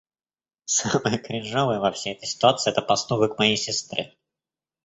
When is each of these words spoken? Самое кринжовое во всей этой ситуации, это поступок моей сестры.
Самое 0.75 1.19
кринжовое 1.19 1.77
во 1.79 1.91
всей 1.91 2.13
этой 2.15 2.25
ситуации, 2.25 2.71
это 2.71 2.81
поступок 2.81 3.37
моей 3.37 3.55
сестры. 3.55 4.11